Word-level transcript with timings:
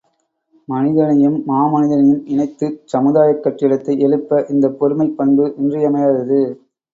மனிதனையும் 0.67 1.35
மாமனிதனையும் 1.47 2.23
இணைத்துச் 2.27 2.79
சமுதாயக் 2.85 3.43
கட்டிடத்தை 3.43 3.99
எழுப்ப 3.99 4.43
இந்தப் 4.49 4.79
பொறுமைப் 4.79 5.15
பண்பு 5.15 5.53
இன்றியமையாதது. 5.57 6.41